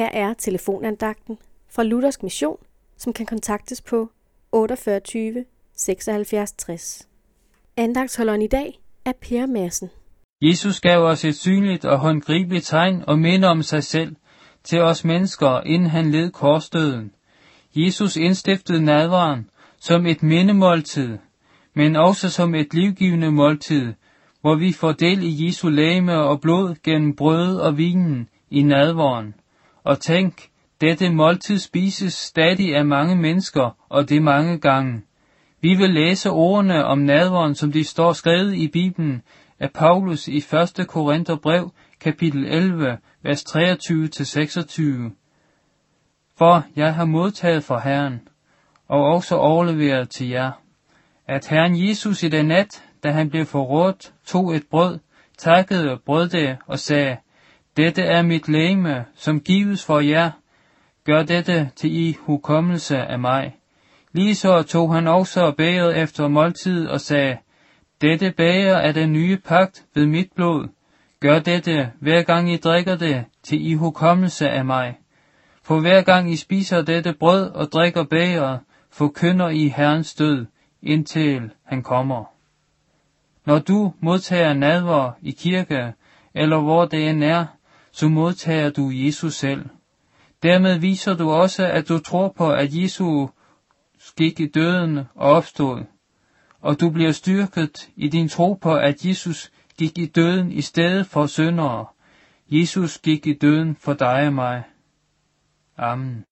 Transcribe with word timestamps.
Her 0.00 0.08
er 0.12 0.34
telefonandagten 0.34 1.38
fra 1.70 1.82
Luthersk 1.82 2.22
Mission, 2.22 2.56
som 2.96 3.12
kan 3.12 3.26
kontaktes 3.26 3.82
på 3.82 4.10
48 4.52 5.44
76 5.76 6.52
60. 6.52 7.08
Andagtsholderen 7.76 8.42
i 8.42 8.46
dag 8.46 8.80
er 9.04 9.12
Per 9.20 9.46
Madsen. 9.46 9.90
Jesus 10.42 10.80
gav 10.80 11.02
os 11.02 11.24
et 11.24 11.36
synligt 11.36 11.84
og 11.84 11.98
håndgribeligt 11.98 12.66
tegn 12.66 13.04
og 13.06 13.18
minde 13.18 13.48
om 13.48 13.62
sig 13.62 13.84
selv 13.84 14.16
til 14.64 14.80
os 14.80 15.04
mennesker, 15.04 15.60
inden 15.60 15.90
han 15.90 16.10
led 16.10 16.30
korsdøden. 16.30 17.12
Jesus 17.74 18.16
indstiftede 18.16 18.84
nadvaren 18.84 19.50
som 19.78 20.06
et 20.06 20.22
mindemåltid, 20.22 21.18
men 21.74 21.96
også 21.96 22.30
som 22.30 22.54
et 22.54 22.74
livgivende 22.74 23.30
måltid, 23.32 23.92
hvor 24.40 24.54
vi 24.54 24.72
får 24.72 24.92
del 24.92 25.22
i 25.22 25.46
Jesu 25.46 25.68
læme 25.68 26.16
og 26.16 26.40
blod 26.40 26.74
gennem 26.82 27.16
brød 27.16 27.56
og 27.56 27.76
vinen 27.76 28.28
i 28.50 28.62
nadvaren. 28.62 29.34
Og 29.84 30.00
tænk, 30.00 30.48
dette 30.80 31.10
måltid 31.10 31.58
spises 31.58 32.14
stadig 32.14 32.76
af 32.76 32.84
mange 32.84 33.16
mennesker, 33.16 33.76
og 33.88 34.08
det 34.08 34.22
mange 34.22 34.58
gange. 34.58 35.02
Vi 35.60 35.74
vil 35.74 35.90
læse 35.90 36.30
ordene 36.30 36.84
om 36.84 36.98
nadveren, 36.98 37.54
som 37.54 37.72
de 37.72 37.84
står 37.84 38.12
skrevet 38.12 38.54
i 38.54 38.68
Bibelen 38.68 39.22
af 39.58 39.72
Paulus 39.72 40.28
i 40.28 40.36
1. 40.78 40.86
Korintherbrev, 40.88 41.70
kapitel 42.00 42.44
11, 42.44 42.98
vers 43.22 43.44
23-26. 43.44 45.16
For 46.38 46.64
jeg 46.76 46.94
har 46.94 47.04
modtaget 47.04 47.64
fra 47.64 47.80
Herren, 47.80 48.20
og 48.88 49.04
også 49.04 49.36
overleveret 49.36 50.10
til 50.10 50.28
jer, 50.28 50.52
at 51.26 51.46
Herren 51.46 51.88
Jesus 51.88 52.22
i 52.22 52.28
den 52.28 52.46
nat, 52.46 52.84
da 53.02 53.10
han 53.10 53.30
blev 53.30 53.46
forrådt, 53.46 54.12
tog 54.26 54.56
et 54.56 54.64
brød, 54.70 54.98
takkede 55.38 55.98
brød 56.06 56.28
det 56.28 56.56
og 56.66 56.78
sagde, 56.78 57.16
dette 57.76 58.02
er 58.02 58.22
mit 58.22 58.48
læme, 58.48 59.04
som 59.14 59.40
gives 59.40 59.84
for 59.84 60.00
jer. 60.00 60.30
Gør 61.04 61.22
dette 61.22 61.70
til 61.76 61.96
i 61.96 62.16
hukommelse 62.20 62.98
af 62.98 63.18
mig. 63.18 63.56
Ligeså 64.12 64.62
tog 64.62 64.94
han 64.94 65.06
også 65.06 65.52
bæret 65.58 66.02
efter 66.02 66.28
måltid 66.28 66.88
og 66.88 67.00
sagde, 67.00 67.38
Dette 68.00 68.30
bæger 68.36 68.76
er 68.76 68.92
den 68.92 69.12
nye 69.12 69.36
pagt 69.36 69.84
ved 69.94 70.06
mit 70.06 70.32
blod. 70.34 70.68
Gør 71.20 71.38
dette, 71.38 71.92
hver 72.00 72.22
gang 72.22 72.52
I 72.52 72.56
drikker 72.56 72.96
det, 72.96 73.24
til 73.42 73.66
i 73.70 73.74
hukommelse 73.74 74.48
af 74.48 74.64
mig. 74.64 74.98
For 75.62 75.80
hver 75.80 76.02
gang 76.02 76.32
I 76.32 76.36
spiser 76.36 76.82
dette 76.82 77.14
brød 77.20 77.50
og 77.50 77.72
drikker 77.72 78.04
bægeret, 78.04 78.60
forkynder 78.90 79.48
I 79.48 79.68
Herrens 79.68 80.14
død, 80.14 80.46
indtil 80.82 81.50
han 81.64 81.82
kommer. 81.82 82.24
Når 83.46 83.58
du 83.58 83.92
modtager 84.00 84.52
nadver 84.52 85.12
i 85.22 85.30
kirke, 85.30 85.92
eller 86.34 86.60
hvor 86.60 86.84
det 86.84 87.08
end 87.08 87.24
er, 87.24 87.46
så 87.92 88.08
modtager 88.08 88.70
du 88.70 88.90
Jesus 88.92 89.34
selv. 89.34 89.68
Dermed 90.42 90.78
viser 90.78 91.14
du 91.14 91.30
også, 91.30 91.66
at 91.66 91.88
du 91.88 91.98
tror 91.98 92.28
på, 92.28 92.52
at 92.52 92.74
Jesus 92.74 93.30
gik 94.16 94.40
i 94.40 94.46
døden 94.46 94.98
og 94.98 95.30
opstod, 95.30 95.84
og 96.60 96.80
du 96.80 96.90
bliver 96.90 97.12
styrket 97.12 97.90
i 97.96 98.08
din 98.08 98.28
tro 98.28 98.54
på, 98.54 98.74
at 98.74 99.04
Jesus 99.04 99.52
gik 99.78 99.98
i 99.98 100.06
døden 100.06 100.52
i 100.52 100.60
stedet 100.60 101.06
for 101.06 101.26
syndere. 101.26 101.86
Jesus 102.50 102.98
gik 102.98 103.26
i 103.26 103.32
døden 103.32 103.76
for 103.76 103.92
dig 103.92 104.26
og 104.26 104.32
mig. 104.32 104.62
Amen. 105.76 106.24